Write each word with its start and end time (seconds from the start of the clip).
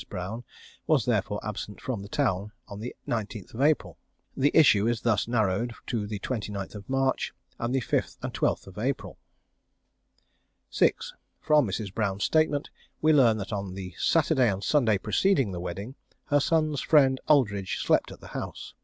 Brown 0.09 0.43
was 0.87 1.05
therefore 1.05 1.39
absent 1.45 1.79
from 1.79 2.07
town 2.07 2.53
on 2.67 2.79
the 2.79 2.95
19th 3.07 3.53
April. 3.61 3.99
The 4.35 4.49
issue 4.51 4.87
is 4.87 5.01
thus 5.01 5.27
narrowed 5.27 5.73
to 5.85 6.07
the 6.07 6.17
29th 6.17 6.83
March 6.89 7.35
and 7.59 7.71
the 7.75 7.81
5th 7.81 8.17
and 8.23 8.33
12th 8.33 8.75
April. 8.81 9.19
6. 10.71 11.13
From 11.39 11.67
Mrs. 11.67 11.93
Brown's 11.93 12.23
statement 12.23 12.71
we 12.99 13.13
learn 13.13 13.37
that 13.37 13.53
on 13.53 13.75
the 13.75 13.93
Saturday 13.99 14.49
and 14.51 14.63
Sunday 14.63 14.97
preceding 14.97 15.51
the 15.51 15.59
wedding 15.61 15.93
her 16.25 16.39
son's 16.39 16.81
friend 16.81 17.21
Aldridge 17.27 17.77
slept 17.77 18.11
at 18.11 18.21
the 18.21 18.29
house. 18.29 18.73